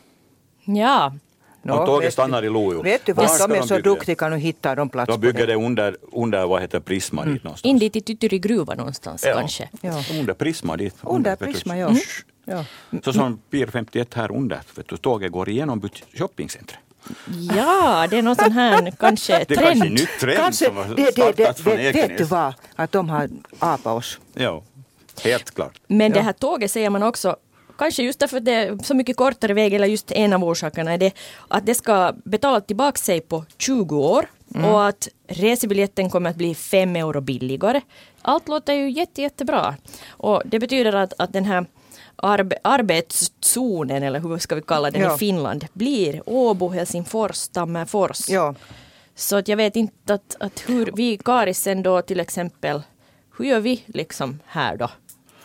Ja, 0.64 1.12
Om 1.68 1.86
tåget 1.86 2.12
stannar 2.12 2.44
i 2.44 2.48
Lojo. 2.48 2.82
Vet 2.82 3.06
du 3.06 3.12
vad, 3.12 3.26
de 3.26 3.30
är 3.30 3.38
så 3.62 3.66
bygga 3.68 3.76
det? 3.76 3.82
duktiga 3.82 4.28
nu 4.28 4.36
hittar 4.38 4.76
de 4.76 4.88
plats 4.88 5.08
De 5.12 5.20
bygger 5.20 5.46
det. 5.46 5.52
det 5.52 5.56
under, 5.66 5.96
under 6.12 6.46
vad 6.46 6.60
heter 6.60 6.80
Prisma 6.80 7.24
dit 7.24 7.44
någonstans. 7.44 7.70
in 7.70 7.78
dit 7.78 7.96
i 7.96 8.00
Tyttyri 8.00 8.38
gruva 8.38 8.74
någonstans 8.74 9.22
kanske. 9.34 9.68
Ja. 9.80 10.02
Under 10.12 10.34
Prisma 10.34 10.76
dit. 10.76 10.94
Under 11.02 11.36
du. 11.36 11.44
Prisma, 11.46 11.78
ja. 11.78 11.88
Shh. 11.94 12.24
Ja. 12.44 12.64
Så 13.04 13.12
som 13.12 13.38
Pier 13.50 13.66
51 13.66 14.14
här 14.14 14.32
under, 14.32 14.60
vet 14.76 14.88
du, 14.88 14.96
tåget 14.96 15.32
går 15.32 15.48
igenom 15.48 15.80
shoppingcentret. 16.18 16.78
Ja, 17.56 18.06
det 18.10 18.18
är 18.18 18.22
någon 18.22 18.36
sån 18.36 18.52
här 18.52 18.90
kanske 18.98 19.32
Det 19.48 19.54
är 19.54 19.56
trend. 19.56 19.60
kanske 19.68 19.86
en 19.86 19.94
nytt 19.94 20.18
trend 20.20 20.36
Kanske, 20.38 20.64
som 20.64 20.76
har 20.76 20.84
det, 20.84 20.94
det, 20.94 21.04
det, 21.04 21.12
startats 21.12 21.60
från 21.62 21.76
vet, 21.76 21.84
vet 21.86 21.94
du 21.94 22.00
Ekenäs. 22.14 22.30
vad? 22.30 22.54
Att 22.76 22.92
de 22.92 23.08
har 23.08 23.28
apat 23.58 23.86
oss. 23.86 24.18
Ja, 24.34 24.62
helt 25.24 25.50
klart. 25.54 25.80
Men 25.86 26.12
det 26.12 26.18
Ja. 26.18 26.22
här 26.24 26.32
tåget 26.32 26.70
säger 26.70 26.90
man 26.90 27.02
också, 27.02 27.36
kanske 27.78 28.02
just 28.02 28.18
därför 28.18 28.36
att 28.36 28.44
det 28.44 28.52
är 28.52 28.78
så 28.82 28.94
mycket 28.94 29.16
kortare 29.16 29.54
väg, 29.54 29.74
eller 29.74 29.86
just 29.86 30.12
en 30.12 30.32
av 30.32 30.44
orsakerna 30.44 30.92
är 30.92 30.98
det 30.98 31.12
att 31.48 31.66
det 31.66 31.74
ska 31.74 32.12
betala 32.24 32.60
tillbaka 32.60 32.98
sig 32.98 33.20
på 33.20 33.44
20 33.58 33.96
år 33.96 34.26
och 34.64 34.86
att 34.86 35.08
resebiljetten 35.28 36.10
kommer 36.10 36.30
att 36.30 36.36
bli 36.36 36.54
5 36.54 36.96
euro 36.96 37.20
billigare. 37.20 37.80
Allt 38.22 38.48
låter 38.48 38.72
ju 38.72 38.90
jätte, 38.90 39.22
jättebra. 39.22 39.74
Och 40.08 40.42
det 40.44 40.58
betyder 40.58 40.92
att, 40.92 41.12
att 41.18 41.32
den 41.32 41.44
här 41.44 41.66
arbe, 42.16 42.58
arbetszonen, 42.64 44.02
eller 44.02 44.20
hur 44.20 44.38
ska 44.38 44.54
vi 44.54 44.62
kalla 44.62 44.90
den 44.90 45.02
Ja. 45.02 45.14
i 45.14 45.18
Finland, 45.18 45.66
blir 45.72 46.22
Åbo, 46.26 46.68
Helsingfors, 46.68 47.48
Tammerfors. 47.48 48.28
Ja. 48.28 48.54
Så 49.14 49.36
att 49.36 49.48
jag 49.48 49.56
vet 49.56 49.76
inte 49.76 50.14
att, 50.14 50.36
att 50.40 50.62
hur 50.68 50.90
vi 50.94 51.16
Karisen 51.16 51.82
då 51.82 52.02
till 52.02 52.20
exempel, 52.20 52.82
hur 53.38 53.44
gör 53.44 53.60
vi 53.60 53.82
liksom 53.86 54.38
här 54.46 54.76
då? 54.76 54.90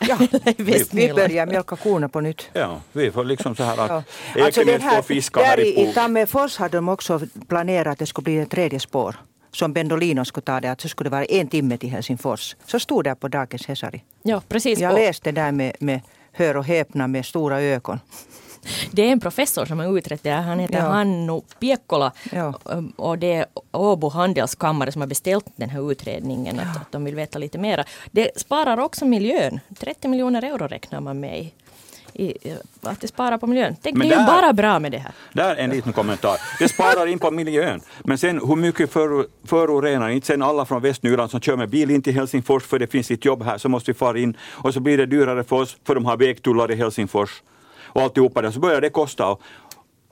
Ja. 0.00 0.18
Vi 0.90 1.12
börjar 1.14 1.46
mjölka 1.46 1.76
korna 1.76 2.08
på 2.08 2.20
nytt. 2.20 2.48
Ja, 2.52 2.80
vi 2.92 3.10
får 3.10 3.24
liksom 3.24 3.56
så 3.56 3.62
här 3.62 3.76
Ja. 3.76 3.84
att 3.94 4.58
Ekenäs 4.58 4.82
får 4.94 5.02
fiska 5.02 5.40
här 5.40 5.56
där 5.56 5.64
i 5.64 5.80
i. 5.90 5.92
Tammerfors 5.94 6.56
hade 6.56 6.76
de 6.76 6.88
också 6.88 7.20
planerat 7.48 7.86
att 7.92 7.98
det 7.98 8.06
skulle 8.06 8.24
bli 8.24 8.38
ett 8.38 8.50
tredje 8.50 8.80
spår. 8.80 9.16
Som 9.52 9.72
Bendolino 9.72 10.24
skulle 10.24 10.44
ta 10.44 10.60
det, 10.60 10.70
att 10.70 10.80
så 10.80 10.88
skulle 10.88 11.10
det 11.10 11.16
vara 11.16 11.24
en 11.24 11.48
timme 11.48 11.78
till 11.78 11.90
Helsingfors. 11.90 12.56
Så 12.66 12.80
stod 12.80 13.04
det 13.04 13.14
på 13.14 13.28
Dagens 13.28 13.66
Hesari. 13.66 14.02
Ja, 14.22 14.42
precis. 14.48 14.78
Jag 14.78 14.92
Och 14.92 14.98
läste 14.98 15.32
där 15.32 15.52
med, 15.52 15.76
med 15.80 16.00
hör 16.32 16.56
och 16.56 16.64
häpna 16.64 17.06
med 17.06 17.26
stora 17.26 17.60
ögon. 17.62 18.00
Det 18.90 19.02
är 19.02 19.12
en 19.12 19.20
professor 19.20 19.64
som 19.64 19.78
har 19.78 19.98
utrett 19.98 20.22
det 20.22 20.30
här. 20.30 20.42
Han 20.42 20.58
heter 20.58 20.78
Ja. 20.78 20.88
Hannu 20.88 21.40
Piekkola. 21.60 22.12
Ja. 22.32 22.54
Och 22.96 23.18
det 23.18 23.32
är 23.32 23.46
Åbo 23.72 24.08
handelskammare 24.08 24.92
som 24.92 25.02
har 25.02 25.06
beställt 25.06 25.46
den 25.56 25.70
här 25.70 25.92
utredningen. 25.92 26.60
Att, 26.60 26.76
att 26.76 26.92
de 26.92 27.04
vill 27.04 27.14
veta 27.14 27.38
lite 27.38 27.58
mera. 27.58 27.84
Det 28.10 28.40
sparar 28.40 28.80
också 28.80 29.04
miljön. 29.04 29.60
30 29.78 30.08
miljoner 30.08 30.42
euro 30.42 30.66
räknar 30.68 31.00
man 31.00 31.20
med 31.20 31.38
i, 31.38 31.52
i, 32.24 32.34
att 32.82 33.00
det 33.00 33.08
sparar 33.08 33.38
på 33.38 33.46
miljön. 33.46 33.76
Tänk, 33.82 33.96
Men 33.96 34.08
det 34.08 34.14
är 34.14 34.20
ju 34.20 34.26
bara 34.26 34.52
bra 34.52 34.78
med 34.78 34.92
det 34.92 34.98
här. 34.98 35.12
Där 35.32 35.56
en 35.56 35.70
liten 35.70 35.92
kommentar. 35.92 36.36
Det 36.58 36.68
sparar 36.68 37.06
in 37.06 37.18
på 37.18 37.30
miljön. 37.30 37.80
Men 38.04 38.18
sen 38.18 38.40
hur 38.48 38.56
mycket 38.56 38.92
för, 38.92 39.26
förorenar 39.46 40.08
inte 40.08 40.26
sen 40.26 40.42
alla 40.42 40.64
från 40.64 40.82
Västnyland 40.82 41.30
som 41.30 41.40
kör 41.40 41.56
med 41.56 41.68
bil 41.70 41.90
in 41.90 42.02
till 42.02 42.14
Helsingfors 42.14 42.62
för 42.62 42.78
det 42.78 42.86
finns 42.86 43.10
ett 43.10 43.24
jobb 43.24 43.42
här 43.42 43.58
så 43.58 43.68
måste 43.68 43.90
vi 43.90 43.98
fara 43.98 44.18
in 44.18 44.36
och 44.50 44.74
så 44.74 44.80
blir 44.80 44.98
det 44.98 45.06
dyrare 45.06 45.44
för 45.44 45.56
oss 45.56 45.76
för 45.84 45.94
de 45.94 46.04
har 46.04 46.16
vägtullar 46.16 46.70
i 46.70 46.76
Helsingfors 46.76 47.42
och 47.88 48.02
alltihopa 48.02 48.42
där, 48.42 48.50
så 48.50 48.60
börjar 48.60 48.80
det 48.80 48.90
kosta. 48.90 49.26
Och, 49.26 49.42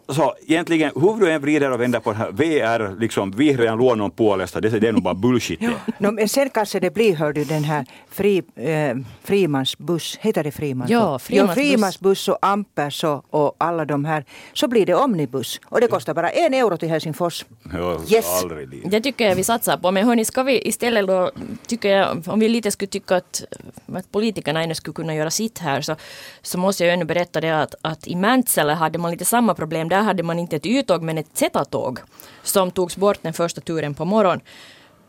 så 0.09 0.35
egentligen, 0.47 0.91
hur 0.95 1.21
du 1.21 1.33
än 1.33 1.41
vrider 1.41 1.71
och 1.71 1.81
vänder 1.81 2.01
på 2.01 2.13
det 2.13 2.19
här, 2.19 2.33
vi 2.33 2.61
är 2.61 2.97
liksom, 3.01 3.31
vi 3.31 3.53
är 3.53 3.59
redan 3.59 3.79
lånat 3.79 4.05
om 4.05 4.11
pålästa, 4.11 4.61
det, 4.61 4.69
det 4.69 4.89
är 4.89 4.93
nog 4.93 5.03
bara 5.03 5.15
bullshit. 5.15 5.61
No, 5.99 6.11
men 6.11 6.29
sen 6.29 6.51
kanske 6.51 6.81
det 6.81 6.91
blir, 6.91 7.17
hör 7.17 7.33
du, 7.33 7.45
den 7.45 7.65
här 7.65 7.87
fri, 8.11 8.43
eh, 8.57 8.97
Frimansbuss, 9.25 10.17
heter 10.21 10.45
det 10.45 10.53
Frimans? 10.53 10.91
Ja, 10.91 11.19
Frimansbuss. 11.19 11.55
Frimansbuss 11.55 12.29
och 12.29 12.39
Ampers 12.43 13.05
och, 13.05 13.25
och 13.31 13.55
alla 13.59 13.85
de 13.85 14.05
här. 14.05 14.25
Så 14.53 14.69
blir 14.69 14.87
det 14.87 14.95
omnibus 14.95 15.61
och 15.65 15.81
det 15.81 15.87
kostar 15.89 16.15
bara 16.15 16.31
en 16.31 16.55
euro 16.55 16.77
till 16.77 16.89
Helsingfors. 16.89 17.45
Ja, 17.73 18.01
Yes. 18.09 18.45
Det 18.85 19.01
tycker 19.01 19.29
jag 19.29 19.37
vi 19.37 19.45
satsar 19.45 19.77
på. 19.77 19.91
Men 19.91 20.07
hörni, 20.07 20.25
ska 20.25 20.43
vi 20.43 20.69
istället 20.69 21.07
då, 21.07 21.31
tycker 21.67 21.89
jag, 21.89 22.23
om 22.27 22.41
vi 22.41 22.49
lite 22.49 22.71
skulle 22.71 22.89
tycka 22.89 23.17
att, 23.17 23.45
att 23.95 24.13
politikerna 24.13 24.63
ännu 24.63 24.75
skulle 24.75 24.95
kunna 24.95 25.15
göra 25.15 25.31
sitt 25.31 25.59
här, 25.59 25.81
så, 25.81 25.97
så 26.43 26.59
måste 26.59 26.85
jag 26.85 26.91
ju 26.91 26.95
ännu 26.95 27.05
berätta 27.05 27.41
det 27.41 27.63
att, 27.63 27.75
att 27.83 28.07
i 28.07 28.15
Mäntsälä 28.15 28.75
hade 28.75 28.99
man 28.99 29.11
lite 29.11 29.25
samma 29.25 29.55
problem. 29.55 29.89
Där 29.89 29.96
hade 30.03 30.23
man 30.23 30.39
inte 30.39 30.57
ett 30.57 30.67
Y-tåg, 30.67 31.03
men 31.03 31.19
ett 31.19 31.31
Z-tåg 31.35 32.01
som 32.43 32.71
togs 32.71 32.97
bort 32.97 33.19
den 33.23 33.33
första 33.33 33.61
turen 33.61 33.95
på 33.95 34.05
morgonen. 34.05 34.41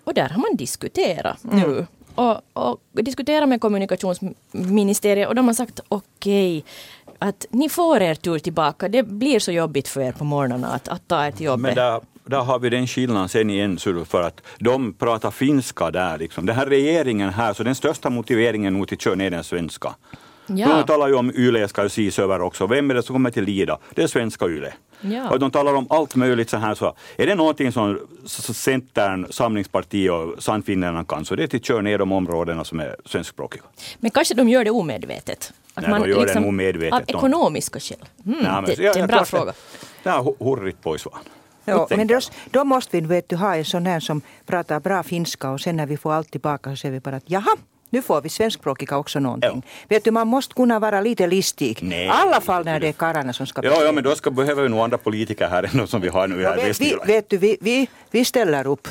Och 0.04 0.14
där 0.14 0.30
har 0.30 0.42
man 0.42 0.56
diskuterat 0.56 1.38
nu. 1.42 1.88
Och, 2.16 2.42
och 2.54 2.80
diskuterat 2.92 3.50
med 3.50 3.62
kommunikationsministeriet 3.62 5.28
och 5.28 5.36
de 5.36 5.48
har 5.48 5.54
sagt 5.54 5.80
okej, 5.88 6.64
att 7.20 7.46
ni 7.50 7.70
får 7.70 8.02
er 8.02 8.16
tur 8.16 8.40
tillbaka. 8.40 8.88
Det 8.88 9.04
blir 9.04 9.40
så 9.40 9.52
jobbigt 9.52 9.88
för 9.88 10.02
er 10.02 10.12
på 10.12 10.24
morgnarna 10.24 10.68
att, 10.68 10.88
att 10.88 11.08
ta 11.08 11.26
er 11.26 11.32
till 11.32 11.46
jobbet. 11.46 11.62
Men 11.62 11.76
där, 11.76 12.02
där 12.26 12.38
har 12.38 12.60
vi 12.60 12.70
den 12.70 12.88
skillnaden 12.88 13.30
sen 13.30 13.50
igen, 13.50 13.78
för 14.06 14.22
att 14.22 14.42
de 14.60 14.94
pratar 14.94 15.32
finska 15.32 15.92
där. 15.92 16.18
Liksom. 16.18 16.46
Den 16.46 16.56
här 16.56 16.66
regeringen 16.66 17.30
här, 17.30 17.54
så 17.54 17.64
den 17.64 17.76
största 17.76 18.10
motiveringen 18.10 18.74
nog 18.74 18.88
till 18.88 18.96
att 18.96 19.02
köra 19.02 19.16
ner 19.16 19.32
den 19.32 19.44
svenska. 19.44 19.96
Ja. 20.48 20.68
De 20.68 20.84
talar 20.84 21.08
ju 21.08 21.14
om 21.16 21.32
YLE 21.36 21.68
ska 21.68 21.82
ju 21.82 21.88
ses 21.88 22.20
över 22.20 22.42
också. 22.42 22.68
Vem 22.68 22.92
är 22.92 22.96
det 22.96 23.04
som 23.04 23.16
kommer 23.16 23.32
till 23.32 23.44
lida? 23.44 23.78
Det 23.96 24.04
är 24.04 24.08
svenska 24.08 24.46
YLE. 24.46 24.74
Ja. 25.02 25.30
Och 25.30 25.40
de 25.40 25.52
talar 25.52 25.74
om 25.74 25.88
allt 25.90 26.16
möjligt 26.16 26.50
så 26.50 26.58
här. 26.58 26.76
Så 26.76 26.96
är 27.18 27.28
det 27.28 27.36
någonting 27.36 27.72
som 27.72 28.00
Centern, 28.54 29.28
Samlingspartiet 29.30 30.12
och 30.12 30.44
Sannfinnarna 30.44 31.04
kan 31.04 31.26
så 31.26 31.36
det 31.36 31.54
är 31.54 31.58
att 31.58 31.66
köra 31.66 31.82
ner 31.82 31.98
de 31.98 32.12
områdena 32.12 32.64
som 32.64 32.80
är 32.80 32.96
svenskspråkiga. 33.06 33.64
Men 34.00 34.12
kanske 34.12 34.34
de 34.34 34.50
gör 34.50 34.66
det 34.66 34.72
omedvetet. 34.72 35.54
Att 35.74 35.88
Nej, 35.88 36.00
de 36.02 36.10
gör 36.10 36.26
det 36.26 36.40
nog 36.40 36.54
medvetet. 36.54 36.94
Av 36.94 37.18
ekonomiska 37.18 37.80
skäl. 37.80 37.98
Mm, 38.26 38.40
Nej, 38.40 38.52
men 38.52 38.66
det, 38.66 38.76
det 38.76 38.88
är 38.88 38.98
en 38.98 39.08
bra 39.08 39.26
fråga. 39.26 39.54
Det 40.04 40.10
har 40.10 40.36
hurrigt 40.40 40.82
på 40.84 40.96
i 40.96 41.00
svan. 41.00 41.20
Ja, 41.66 41.88
men 41.90 42.08
då, 42.08 42.20
då 42.52 42.64
måste 42.64 43.00
vi 43.00 43.08
vet 43.08 43.30
du, 43.30 43.36
ha 43.36 43.56
en 43.56 43.66
sån 43.66 43.86
här 43.86 44.00
som 44.00 44.22
pratar 44.46 44.80
bra 44.80 45.04
finska 45.04 45.50
och 45.50 45.62
sen 45.62 45.78
när 45.78 45.86
vi 45.86 45.98
får 45.98 46.14
allt 46.14 46.32
tillbaka 46.32 46.70
så 46.70 46.76
säger 46.76 46.94
vi 46.94 47.00
bara 47.00 47.16
att 47.16 47.24
jaha, 47.26 47.58
nu 47.90 48.02
får 48.02 48.22
vi 48.22 48.30
svenskspråkiga 48.30 48.98
också 48.98 49.20
någonting. 49.20 49.66
Vet 49.90 50.04
du, 50.04 50.12
man 50.12 50.28
måste 50.28 50.54
kunna 50.54 50.80
vara 50.80 51.02
lite 51.02 51.28
listig. 51.28 51.80
Nej. 51.82 52.06
I 52.06 52.10
alla 52.10 52.42
fall 52.42 52.66
när 52.66 52.80
det 52.80 52.88
är 52.88 52.94
karlarna 52.94 53.34
som 53.34 53.48
ska 53.48 53.62
Ja, 53.64 53.84
ja, 53.84 53.92
men 53.92 54.04
då 54.04 54.16
ska, 54.16 54.32
behöver 54.32 54.64
vi 54.64 54.70
nog 54.70 54.80
andra 54.80 54.98
politiker 54.98 55.48
här 55.48 55.64
än 55.72 55.78
de 55.78 55.88
som 55.88 56.02
vi 56.02 56.08
har 56.08 56.28
nu 56.28 56.42
Ja, 56.42 56.50
här 56.50 56.56
vet, 56.58 56.82
vi, 56.82 56.96
vet 57.06 57.30
du, 57.30 57.38
vi, 57.38 57.58
vi, 57.62 57.88
vi 58.12 58.26
ställer 58.26 58.68
upp 58.68 58.88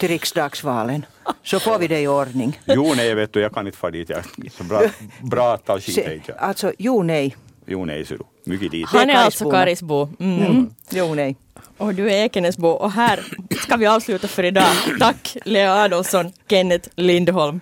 till 0.00 0.08
riksdagsvalen. 0.08 1.06
Så 1.42 1.60
får 1.60 1.78
vi 1.78 1.88
det 1.88 2.00
i 2.00 2.08
ordning. 2.08 2.60
Jo, 2.66 2.94
nej, 2.96 3.14
vet 3.14 3.32
du, 3.32 3.40
jag 3.40 3.54
kan 3.54 3.66
inte 3.66 3.78
fara 3.78 3.90
dit. 3.90 4.08
Jag 4.08 4.24
så 4.52 4.64
bra, 4.64 4.82
bra 5.22 5.54
att 5.54 5.64
ta 5.64 5.80
skit 5.80 6.30
alltså, 6.38 6.72
jo 6.78 7.02
nej. 7.02 7.36
Jo, 7.66 7.84
nej, 7.84 8.04
ser 8.04 8.18
du. 8.18 8.24
Mycket 8.50 8.70
dit. 8.70 8.86
Han 8.88 9.10
är 9.10 9.14
alltså 9.14 9.50
Karisbo. 9.50 10.08
Mm. 10.20 10.70
Jo 10.90 11.14
nej. 11.14 11.36
Och 11.78 11.94
du 11.94 12.10
är 12.10 12.24
Ekenäsbo. 12.24 12.68
Och 12.68 12.92
här 12.92 13.20
ska 13.62 13.76
vi 13.76 13.86
avsluta 13.86 14.28
för 14.28 14.44
idag. 14.44 14.72
Tack 15.00 15.36
Lea 15.44 15.74
Adolfsson, 15.74 16.32
Kenneth 16.48 16.88
Lindholm. 16.96 17.60